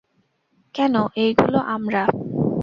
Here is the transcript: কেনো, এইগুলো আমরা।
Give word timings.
কেনো, 0.75 1.03
এইগুলো 1.15 1.59
আমরা। 1.75 2.03